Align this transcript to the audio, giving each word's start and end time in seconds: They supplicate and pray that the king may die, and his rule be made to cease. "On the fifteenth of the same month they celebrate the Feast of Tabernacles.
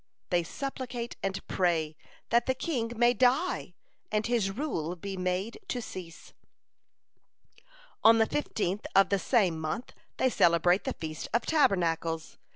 They 0.31 0.41
supplicate 0.41 1.15
and 1.21 1.45
pray 1.47 1.95
that 2.31 2.47
the 2.47 2.55
king 2.55 2.91
may 2.95 3.13
die, 3.13 3.75
and 4.11 4.25
his 4.25 4.49
rule 4.49 4.95
be 4.95 5.15
made 5.15 5.59
to 5.67 5.79
cease. 5.79 6.33
"On 8.03 8.17
the 8.17 8.25
fifteenth 8.25 8.87
of 8.95 9.09
the 9.09 9.19
same 9.19 9.59
month 9.61 9.93
they 10.17 10.31
celebrate 10.31 10.85
the 10.85 10.93
Feast 10.95 11.27
of 11.35 11.45
Tabernacles. 11.45 12.39